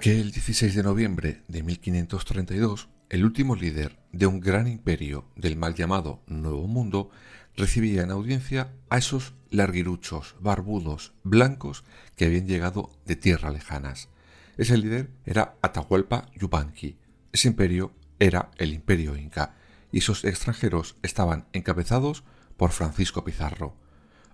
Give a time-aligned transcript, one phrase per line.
[0.00, 5.74] Aquel 16 de noviembre de 1532, el último líder de un gran imperio del mal
[5.74, 7.10] llamado Nuevo Mundo
[7.54, 11.84] recibía en audiencia a esos larguiruchos, barbudos, blancos
[12.16, 14.08] que habían llegado de tierras lejanas.
[14.56, 16.96] Ese líder era Atahualpa Yupanqui.
[17.30, 19.54] Ese imperio era el imperio inca
[19.92, 22.24] y esos extranjeros estaban encabezados
[22.56, 23.76] por Francisco Pizarro.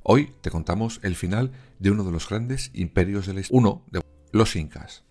[0.05, 1.51] Hoy te contamos el final
[1.81, 4.01] de uno de los grandes imperios de la historia, uno de
[4.31, 5.06] los incas.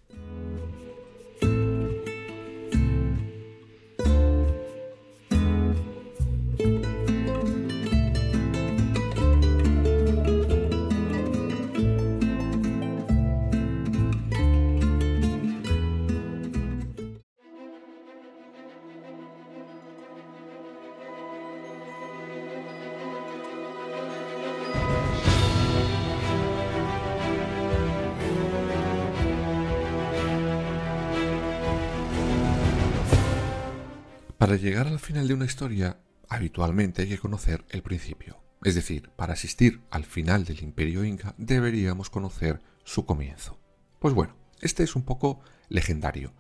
[34.46, 35.98] Para llegar al final de una historia,
[36.30, 38.44] habitualmente hay que conocer el principio.
[38.64, 43.60] Es decir, para asistir al final del imperio inca deberíamos conocer su comienzo.
[43.98, 46.32] Pues bueno, este es un poco legendario.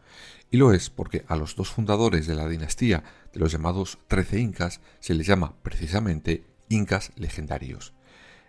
[0.51, 4.39] Y lo es porque a los dos fundadores de la dinastía de los llamados Trece
[4.39, 7.95] Incas se les llama precisamente Incas legendarios.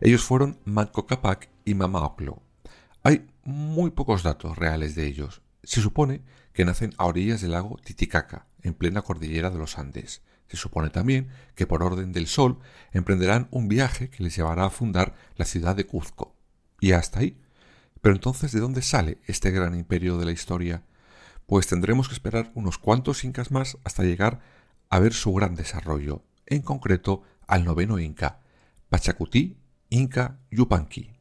[0.03, 2.43] Ellos fueron Manco Capac y Mamaoclo.
[3.03, 5.41] Hay muy pocos datos reales de ellos.
[5.63, 6.21] Se supone
[6.53, 10.23] que nacen a orillas del lago Titicaca, en plena cordillera de los Andes.
[10.49, 12.59] Se supone también que por orden del Sol
[12.93, 16.37] emprenderán un viaje que les llevará a fundar la ciudad de Cuzco.
[16.81, 17.41] Y hasta ahí.
[18.01, 20.85] Pero entonces, ¿de dónde sale este gran imperio de la historia?
[21.47, 24.41] Pues tendremos que esperar unos cuantos incas más hasta llegar
[24.89, 28.41] a ver su gran desarrollo, en concreto al noveno inca,
[28.89, 29.57] Pachacuti
[29.89, 31.16] Inca Yupanqui.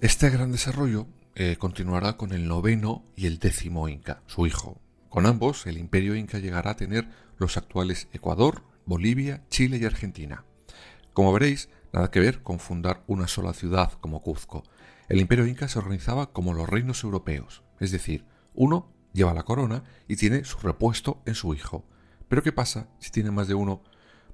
[0.00, 4.80] Este gran desarrollo eh, continuará con el noveno y el décimo Inca, su hijo.
[5.10, 7.06] Con ambos, el imperio Inca llegará a tener
[7.36, 10.46] los actuales Ecuador, Bolivia, Chile y Argentina.
[11.12, 14.62] Como veréis, nada que ver con fundar una sola ciudad como Cuzco.
[15.10, 18.24] El imperio Inca se organizaba como los reinos europeos, es decir,
[18.54, 21.84] uno lleva la corona y tiene su repuesto en su hijo.
[22.26, 23.82] Pero ¿qué pasa si tiene más de uno?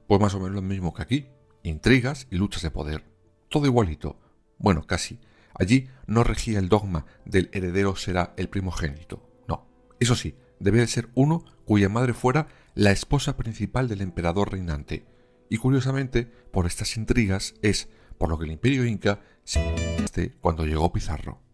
[0.06, 1.26] Pues más o menos lo mismo que aquí,
[1.64, 3.04] intrigas y luchas de poder.
[3.48, 4.20] Todo igualito.
[4.58, 5.18] Bueno, casi.
[5.58, 9.28] Allí no regía el dogma del heredero será el primogénito.
[9.48, 9.66] No,
[10.00, 15.06] eso sí, debe de ser uno cuya madre fuera la esposa principal del emperador reinante.
[15.48, 20.92] Y curiosamente, por estas intrigas es por lo que el imperio inca se cuando llegó
[20.92, 21.45] Pizarro.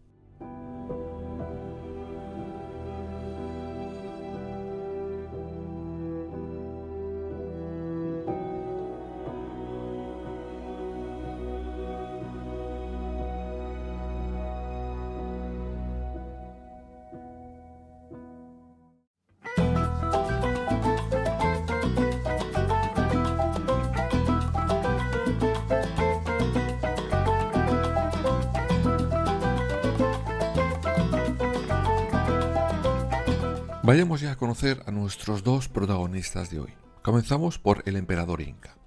[33.85, 36.73] Vayamos ya a conocer a nuestros dos protagonistas de hoy.
[37.01, 38.77] Comenzamos por el emperador inca.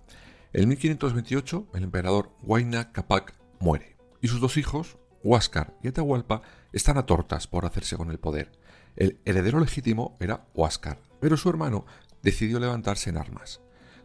[0.55, 6.41] En 1528, el emperador Huayna Capac muere y sus dos hijos, Huáscar y Atahualpa,
[6.73, 8.53] están a tortas por hacerse con el poder.
[8.97, 11.85] El heredero legítimo era Huáscar, pero su hermano
[12.23, 13.61] decidió levantarse en armas.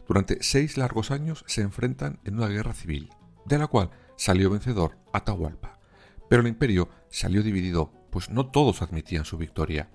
[0.06, 3.08] Durante seis largos años se enfrentan en una guerra civil,
[3.46, 5.80] de la cual salió vencedor Atahualpa.
[6.28, 9.88] Pero el imperio salió dividido, pues no todos admitían su victoria.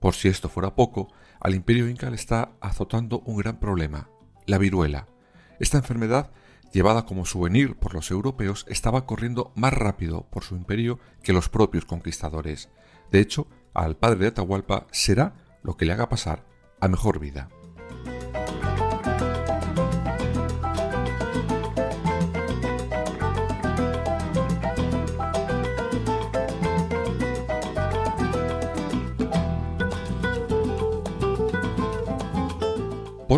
[0.00, 1.08] Por si esto fuera poco,
[1.40, 4.08] al imperio inca le está azotando un gran problema,
[4.46, 5.08] la viruela.
[5.60, 6.30] Esta enfermedad,
[6.72, 11.48] llevada como souvenir por los europeos, estaba corriendo más rápido por su imperio que los
[11.48, 12.68] propios conquistadores.
[13.10, 16.44] De hecho, al padre de Atahualpa será lo que le haga pasar
[16.80, 17.48] a mejor vida.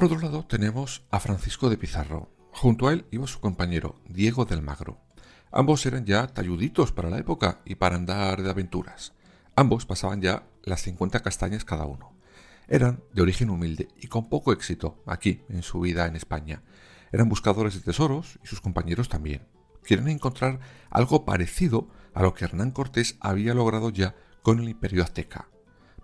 [0.00, 2.31] Por otro lado tenemos a Francisco de Pizarro.
[2.52, 4.99] Junto a él iba su compañero Diego del Magro.
[5.52, 9.12] Ambos eran ya talluditos para la época y para andar de aventuras.
[9.56, 12.14] Ambos pasaban ya las 50 castañas cada uno.
[12.67, 16.62] Eran de origen humilde y con poco éxito aquí en su vida en España.
[17.12, 19.49] Eran buscadores de tesoros y sus compañeros también.
[19.82, 25.02] Quieren encontrar algo parecido a lo que Hernán Cortés había logrado ya con el imperio
[25.02, 25.50] azteca.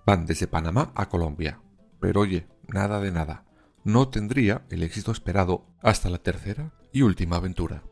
[0.04, 1.62] Van desde Panamá a Colombia.
[1.98, 3.45] Pero oye, nada de nada.
[3.86, 7.84] No tendría el éxito esperado hasta la tercera y última aventura.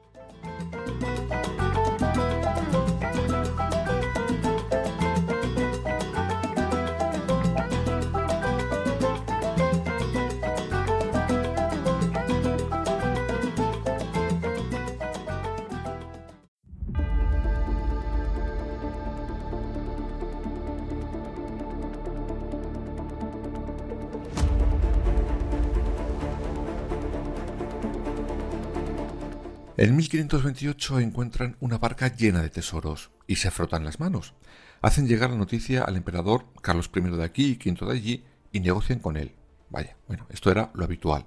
[29.76, 34.35] En 1528 encuentran una barca llena de tesoros y se frotan las manos.
[34.82, 38.61] Hacen llegar la noticia al emperador Carlos I de aquí y V de allí y
[38.61, 39.35] negocian con él.
[39.71, 41.26] Vaya, bueno, esto era lo habitual.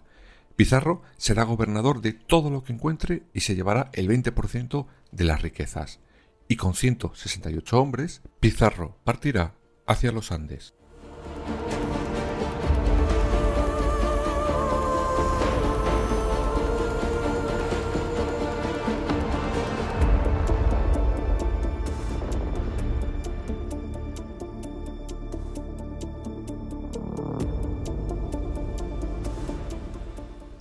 [0.56, 5.42] Pizarro será gobernador de todo lo que encuentre y se llevará el 20% de las
[5.42, 6.00] riquezas.
[6.48, 9.56] Y con 168 hombres, Pizarro partirá
[9.86, 10.74] hacia los Andes.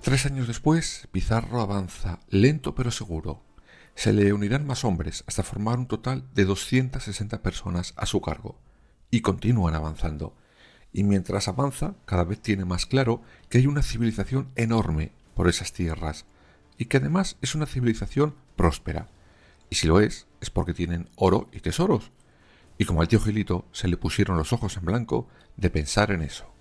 [0.06, 3.42] Tres años después, Pizarro avanza, lento pero seguro.
[3.96, 8.56] Se le unirán más hombres hasta formar un total de 260 personas a su cargo.
[9.10, 10.36] Y continúan avanzando.
[10.92, 15.72] Y mientras avanza, cada vez tiene más claro que hay una civilización enorme por esas
[15.72, 16.24] tierras,
[16.78, 19.08] y que además es una civilización próspera.
[19.70, 22.12] Y si lo es, es porque tienen oro y tesoros.
[22.78, 25.26] Y como al tío Gilito se le pusieron los ojos en blanco
[25.56, 26.55] de pensar en eso.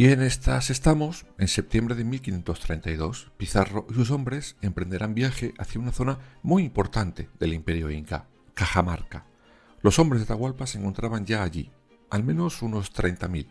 [0.00, 5.80] Y en estas estamos, en septiembre de 1532, Pizarro y sus hombres emprenderán viaje hacia
[5.80, 9.26] una zona muy importante del imperio inca, Cajamarca.
[9.82, 11.72] Los hombres de Atahualpa se encontraban ya allí,
[12.10, 13.48] al menos unos 30.000.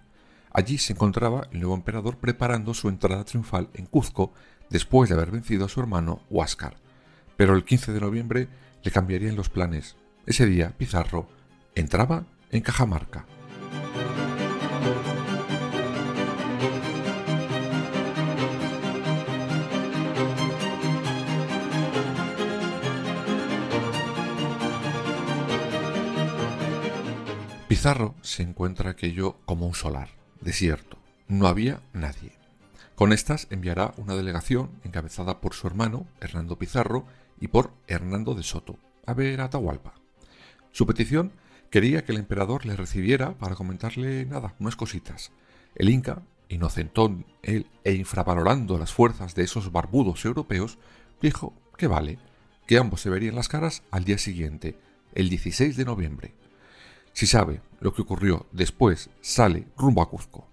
[0.53, 4.31] Allí se encontraba el nuevo emperador preparando su entrada triunfal en Cuzco
[4.69, 6.77] después de haber vencido a su hermano Huáscar.
[7.35, 8.47] Pero el 15 de noviembre
[8.83, 9.97] le cambiarían los planes.
[10.25, 11.27] Ese día Pizarro
[11.75, 13.25] entraba en Cajamarca.
[27.87, 30.09] Pizarro se encuentra aquello como un solar,
[30.41, 30.97] desierto.
[31.29, 32.33] No había nadie.
[32.95, 37.05] Con estas enviará una delegación encabezada por su hermano, Hernando Pizarro,
[37.39, 39.93] y por Hernando de Soto, a ver Atahualpa.
[40.73, 41.31] Su petición
[41.69, 45.31] quería que el emperador le recibiera para comentarle nada, unas cositas.
[45.73, 50.77] El Inca, inocentón él e infravalorando las fuerzas de esos barbudos europeos,
[51.21, 52.19] dijo que vale,
[52.65, 54.77] que ambos se verían las caras al día siguiente,
[55.15, 56.33] el 16 de noviembre.
[57.13, 60.47] Si sabe lo que ocurrió después, sale rumbo a Cuzco.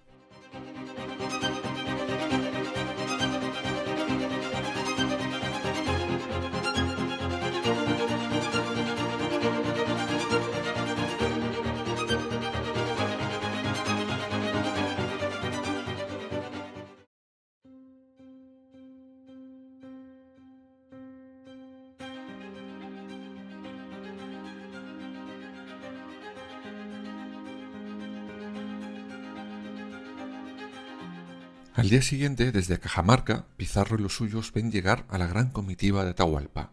[31.95, 36.09] Día siguiente, desde Cajamarca, Pizarro y los suyos ven llegar a la gran comitiva de
[36.09, 36.71] Atahualpa,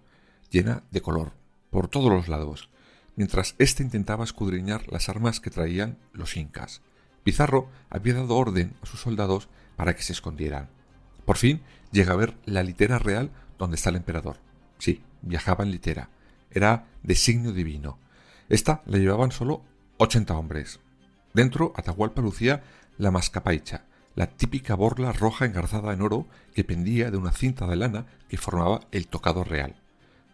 [0.50, 1.31] llena de color,
[1.71, 2.71] por todos los lados,
[3.14, 6.83] mientras éste intentaba escudriñar las armas que traían los incas.
[7.23, 10.71] Pizarro había dado orden a sus soldados para que se escondieran.
[11.25, 11.62] Por fin
[11.93, 14.38] llega a ver la litera real donde está el emperador.
[14.79, 16.09] Sí, viajaba en litera.
[16.50, 17.97] Era de signo divino.
[18.49, 19.62] Esta la llevaban solo
[19.99, 20.81] ochenta hombres.
[21.33, 22.64] Dentro, Atahualpa lucía
[22.99, 27.76] la mascapaicha, la típica borla roja engarzada en oro que pendía de una cinta de
[27.76, 29.76] lana que formaba el tocado real.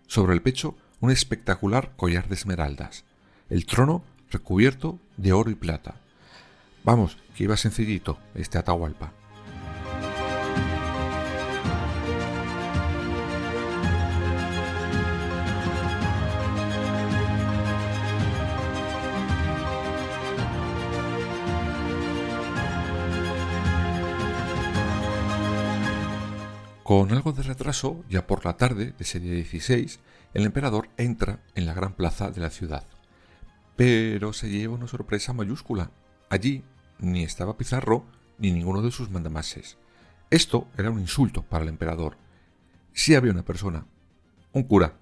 [0.06, 3.04] Sobre el pecho un espectacular collar de esmeraldas.
[3.48, 6.00] El trono recubierto de oro y plata.
[6.84, 9.17] Vamos, que iba sencillito este Atahualpa.
[26.88, 30.00] Con algo de retraso, ya por la tarde de ese día 16,
[30.32, 32.82] el emperador entra en la gran plaza de la ciudad.
[33.76, 35.90] Pero se lleva una sorpresa mayúscula.
[36.30, 36.64] Allí
[36.98, 38.06] ni estaba Pizarro
[38.38, 39.76] ni ninguno de sus mandamases.
[40.30, 42.16] Esto era un insulto para el emperador.
[42.94, 43.84] Sí había una persona,
[44.54, 44.94] un cura,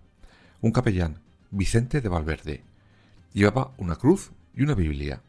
[0.62, 1.21] un capellán,
[1.52, 2.64] Vicente de Valverde.
[3.33, 5.23] Llevaba una cruz y una Biblia.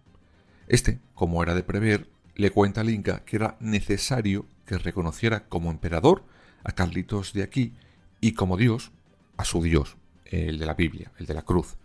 [0.68, 5.70] Este, como era de prever, le cuenta al Inca que era necesario que reconociera como
[5.70, 6.24] emperador
[6.68, 7.74] a Carlitos de aquí
[8.22, 8.92] y como Dios
[9.38, 9.96] a su Dios,
[10.26, 11.78] el de la Biblia, el de la cruz.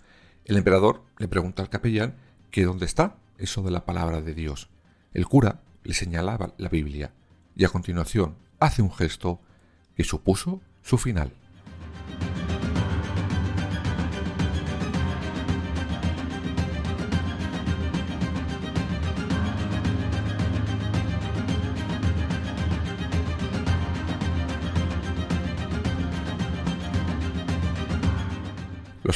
[0.45, 2.17] El emperador le pregunta al capellán
[2.51, 4.69] que dónde está eso de la palabra de Dios.
[5.15, 7.13] El cura le señalaba la Biblia
[7.55, 9.41] y a continuación hace un gesto
[9.97, 11.33] que supuso su final.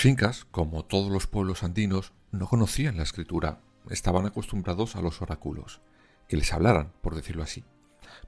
[0.07, 3.61] Incas, como todos los pueblos andinos, no conocían la escritura,
[3.91, 5.81] estaban acostumbrados a los oráculos,
[6.29, 7.65] que les hablaran, por decirlo así.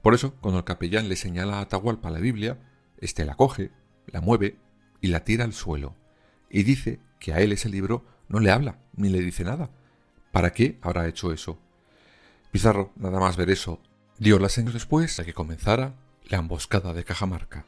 [0.01, 2.59] Por eso, cuando el capellán le señala a Atahualpa la Biblia,
[2.97, 3.71] éste la coge,
[4.07, 4.57] la mueve
[4.99, 5.95] y la tira al suelo,
[6.49, 9.69] y dice que a él ese libro no le habla, ni le dice nada.
[10.33, 11.59] ¿Para qué habrá hecho eso?
[12.51, 13.79] Pizarro, nada más ver eso,
[14.17, 15.95] dio las años después de que comenzara
[16.25, 17.65] la emboscada de Cajamarca.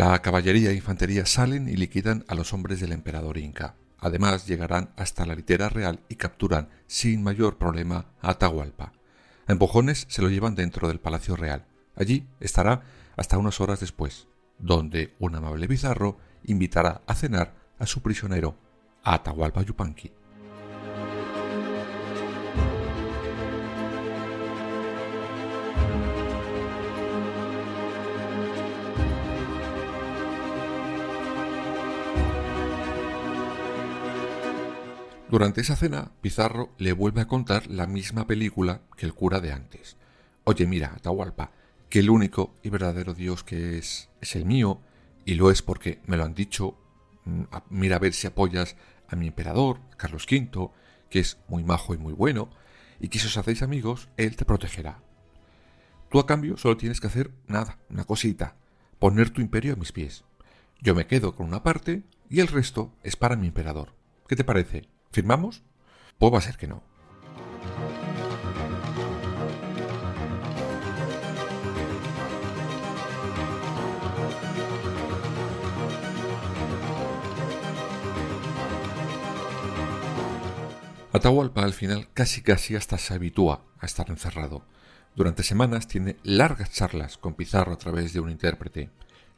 [0.00, 3.74] La caballería e infantería salen y liquidan a los hombres del emperador inca.
[3.98, 8.94] Además llegarán hasta la litera real y capturan sin mayor problema a Atahualpa.
[9.46, 11.66] A empujones se lo llevan dentro del palacio real.
[11.96, 12.80] Allí estará
[13.18, 14.26] hasta unas horas después,
[14.58, 18.56] donde un amable bizarro invitará a cenar a su prisionero,
[19.04, 20.12] a Atahualpa Yupanqui.
[35.30, 39.52] Durante esa cena, Pizarro le vuelve a contar la misma película que el cura de
[39.52, 39.96] antes.
[40.42, 41.52] Oye, mira, Atahualpa,
[41.88, 44.80] que el único y verdadero Dios que es es el mío,
[45.24, 46.76] y lo es porque me lo han dicho.
[47.26, 48.74] Mm, mira a ver si apoyas
[49.06, 50.72] a mi emperador, Carlos V,
[51.10, 52.50] que es muy majo y muy bueno,
[52.98, 55.00] y que si os hacéis amigos, él te protegerá.
[56.10, 58.56] Tú a cambio solo tienes que hacer nada, una cosita,
[58.98, 60.24] poner tu imperio a mis pies.
[60.80, 63.94] Yo me quedo con una parte y el resto es para mi emperador.
[64.26, 64.88] ¿Qué te parece?
[65.12, 65.64] ¿Firmamos?
[66.18, 66.82] Pues va a ser que no.
[81.12, 84.64] Atahualpa al final casi casi hasta se habitúa a estar encerrado.
[85.16, 88.90] Durante semanas tiene largas charlas con Pizarro a través de un intérprete.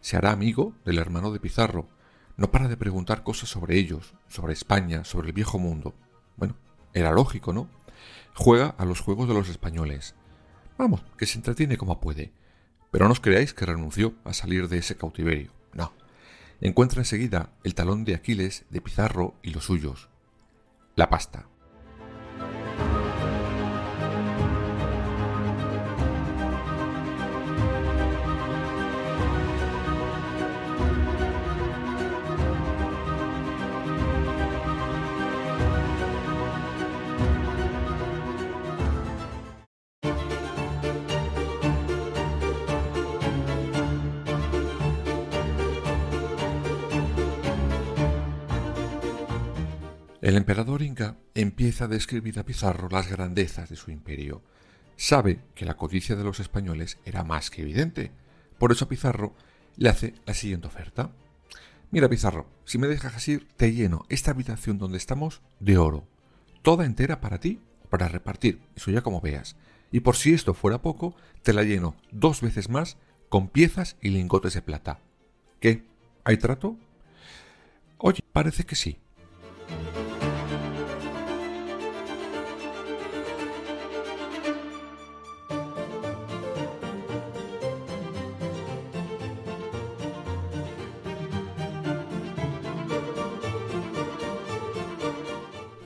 [0.03, 1.89] Se hará amigo del hermano de Pizarro,
[2.37, 5.95] no para de preguntar cosas sobre ellos, sobre España, sobre el viejo mundo.
[6.37, 6.57] Bueno,
[6.95, 7.69] era lógico, ¿no?
[8.35, 10.15] Juega a los juegos de los españoles.
[10.79, 12.33] Vamos, que se entretiene como puede.
[12.91, 15.53] Pero no os creáis que renunció a salir de ese cautiverio.
[15.73, 15.93] No.
[16.61, 20.09] Encuentra enseguida el talón de Aquiles de Pizarro y los suyos.
[20.95, 21.47] La pasta.
[50.23, 54.41] El emperador inca empieza a describir a Pizarro las grandezas de su imperio.
[54.97, 58.13] Sabe que la codicia de los españoles era más que evidente.
[58.57, 59.35] Por eso a Pizarro
[59.77, 61.11] le hace la siguiente oferta.
[61.91, 66.07] Mira, Pizarro, si me dejas ir, te lleno esta habitación donde estamos de oro.
[66.63, 67.61] toda entera para ti
[67.91, 69.57] para repartir, eso ya como veas.
[69.91, 72.97] Y por si esto fuera poco, te la lleno dos veces más
[73.29, 75.01] con piezas y lingotes de plata.
[75.59, 75.85] ¿Qué?
[76.23, 76.77] ¿Hay trato?
[77.99, 78.99] Oye, parece que sí.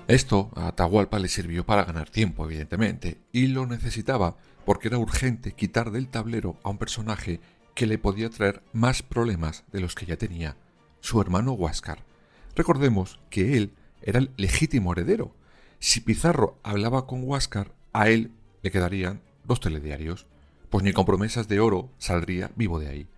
[0.08, 5.52] Esto a Atahualpa le sirvió para ganar tiempo, evidentemente, y lo necesitaba porque era urgente
[5.52, 7.40] quitar del tablero a un personaje
[7.74, 10.56] que le podía traer más problemas de los que ya tenía,
[11.00, 12.04] su hermano Huáscar.
[12.54, 15.34] Recordemos que él era el legítimo heredero.
[15.80, 18.30] Si Pizarro hablaba con Huáscar, a él
[18.62, 20.26] le quedarían dos telediarios,
[20.70, 23.08] pues ni con promesas de oro saldría vivo de ahí.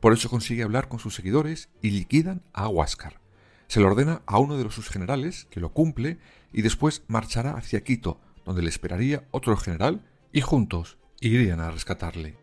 [0.00, 3.20] Por eso consigue hablar con sus seguidores y liquidan a Huáscar.
[3.68, 6.18] Se le ordena a uno de los sus generales que lo cumple
[6.54, 12.38] y después marchará hacia Quito, donde le esperaría otro general y juntos irían a rescatarle.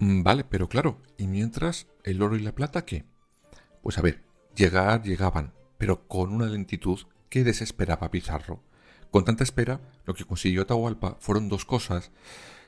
[0.00, 3.04] Mm, vale, pero claro, ¿y mientras el oro y la plata qué?
[3.84, 4.24] Pues a ver,
[4.56, 6.98] llegar llegaban, pero con una lentitud
[7.32, 8.62] que desesperaba Pizarro.
[9.10, 12.10] Con tanta espera, lo que consiguió Atahualpa fueron dos cosas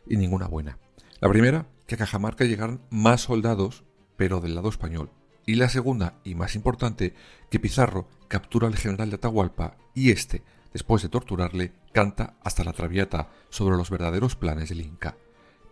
[0.09, 0.79] y ninguna buena.
[1.21, 3.85] La primera, que a Cajamarca llegaran más soldados,
[4.17, 5.11] pero del lado español.
[5.45, 7.13] Y la segunda, y más importante,
[7.51, 12.73] que Pizarro captura al general de Atahualpa y éste, después de torturarle, canta hasta la
[12.73, 15.19] traviata sobre los verdaderos planes del Inca.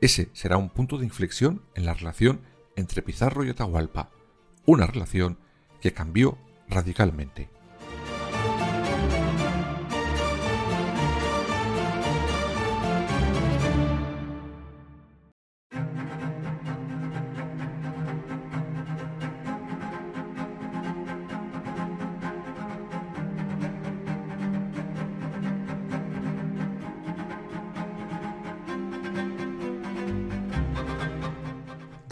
[0.03, 2.43] Ese será un punto de inflexión en la relación
[2.77, 4.11] entre Pizarro y Atahualpa,
[4.67, 5.39] una relación
[5.81, 6.37] que cambió
[6.69, 7.49] radicalmente.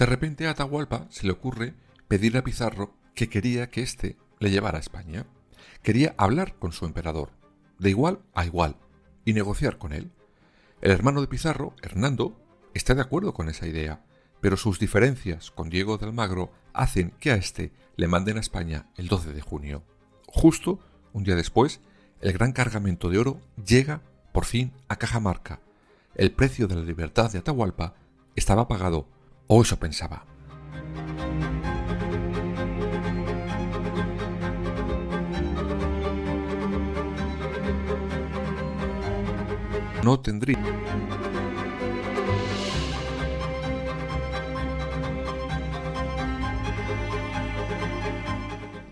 [0.01, 1.75] De repente a Atahualpa se le ocurre
[2.09, 5.27] pedir a Pizarro que quería que éste le llevara a España.
[5.83, 7.33] Quería hablar con su emperador,
[7.79, 8.77] de igual a igual,
[9.27, 10.11] y negociar con él.
[10.81, 12.41] El hermano de Pizarro, Hernando,
[12.73, 14.03] está de acuerdo con esa idea,
[14.41, 18.87] pero sus diferencias con Diego de Almagro hacen que a éste le manden a España
[18.97, 19.85] el 12 de junio.
[20.29, 20.81] Justo
[21.13, 21.83] un día después,
[22.23, 24.01] el gran cargamento de oro llega
[24.33, 25.61] por fin a Cajamarca.
[26.15, 27.97] El precio de la libertad de Atahualpa
[28.35, 29.20] estaba pagado
[29.53, 30.25] o eso pensaba.
[40.05, 40.57] No tendría.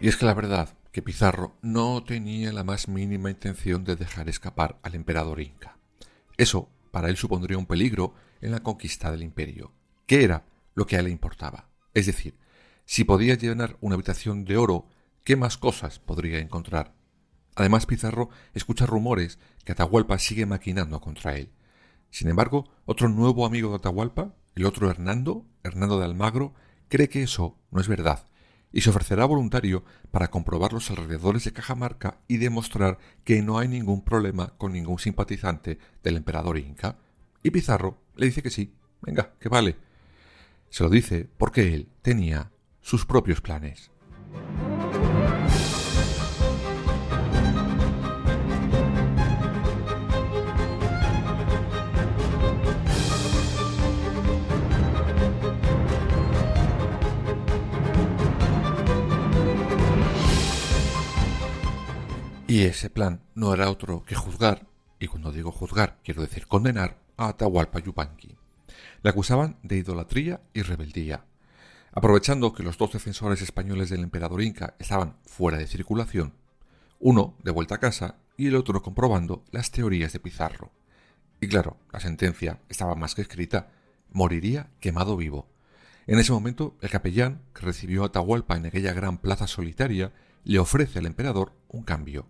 [0.00, 4.28] Y es que la verdad que Pizarro no tenía la más mínima intención de dejar
[4.28, 5.78] escapar al emperador inca.
[6.36, 9.77] Eso para él supondría un peligro en la conquista del imperio.
[10.08, 11.68] ¿Qué era lo que a él le importaba?
[11.92, 12.34] Es decir,
[12.86, 14.88] si podía llenar una habitación de oro,
[15.22, 16.94] ¿qué más cosas podría encontrar?
[17.56, 21.50] Además, Pizarro escucha rumores que Atahualpa sigue maquinando contra él.
[22.08, 26.54] Sin embargo, otro nuevo amigo de Atahualpa, el otro Hernando, Hernando de Almagro,
[26.88, 28.24] cree que eso no es verdad
[28.72, 33.68] y se ofrecerá voluntario para comprobar los alrededores de Cajamarca y demostrar que no hay
[33.68, 36.96] ningún problema con ningún simpatizante del emperador inca.
[37.42, 39.76] Y Pizarro le dice que sí, venga, que vale,
[40.70, 42.50] se lo dice porque él tenía
[42.80, 43.90] sus propios planes.
[62.50, 64.66] Y ese plan no era otro que juzgar,
[64.98, 68.38] y cuando digo juzgar quiero decir condenar, a Atahualpa Yupanqui.
[69.02, 71.24] Le acusaban de idolatría y rebeldía.
[71.92, 76.34] Aprovechando que los dos defensores españoles del emperador inca estaban fuera de circulación,
[77.00, 80.70] uno de vuelta a casa y el otro comprobando las teorías de Pizarro.
[81.40, 83.70] Y claro, la sentencia estaba más que escrita,
[84.10, 85.48] moriría quemado vivo.
[86.06, 90.12] En ese momento, el capellán, que recibió a Atahualpa en aquella gran plaza solitaria,
[90.44, 92.26] le ofrece al emperador un cambio.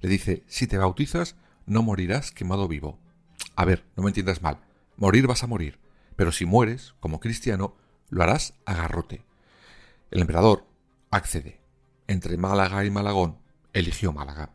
[0.00, 2.98] Le dice, si te bautizas, no morirás quemado vivo.
[3.54, 4.58] A ver, no me entiendas mal,
[4.96, 5.78] morir vas a morir,
[6.18, 7.76] pero si mueres, como cristiano,
[8.10, 9.22] lo harás a garrote.
[10.10, 10.66] El emperador
[11.12, 11.60] accede.
[12.08, 13.38] Entre Málaga y Malagón,
[13.72, 14.50] eligió Málaga.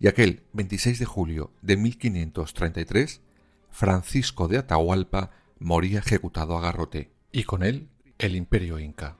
[0.00, 3.20] Y aquel 26 de julio de 1533
[3.68, 9.18] Francisco de Atahualpa moría ejecutado a garrote, y con él el imperio inca.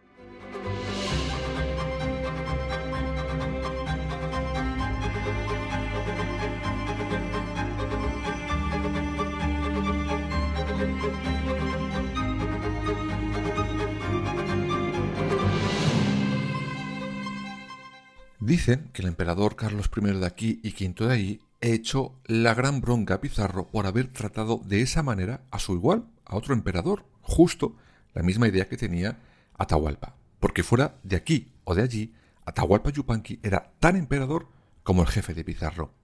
[18.45, 22.83] Dicen que el emperador Carlos I de aquí y V de ahí echó la gran
[22.83, 27.07] bronca a Pizarro por haber tratado de esa manera a su igual, a otro emperador,
[27.23, 27.75] justo
[28.13, 29.19] la misma idea que tenía
[29.57, 30.17] Atahualpa.
[30.41, 32.13] Porque fuera de aquí o de allí,
[32.45, 34.49] Atahualpa Yupanqui era tan emperador
[34.83, 35.95] como el jefe de Pizarro.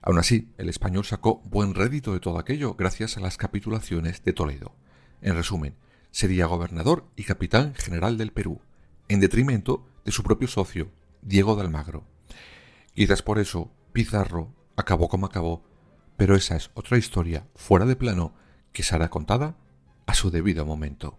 [0.00, 4.32] Aún así, el español sacó buen rédito de todo aquello gracias a las capitulaciones de
[4.32, 4.74] Toledo.
[5.20, 5.74] En resumen,
[6.12, 8.62] sería gobernador y capitán general del Perú,
[9.08, 10.90] en detrimento de su propio socio,
[11.24, 12.04] Diego de Almagro.
[12.94, 15.64] Quizás por eso Pizarro acabó como acabó,
[16.16, 18.34] pero esa es otra historia fuera de plano
[18.72, 19.56] que será contada
[20.06, 21.18] a su debido momento.